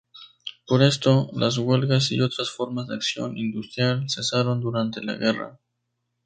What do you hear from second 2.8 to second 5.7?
de acción industrial cesaron durante la guerra.